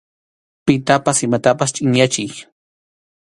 [0.67, 2.31] Pitapas imatapas chʼinyachiy.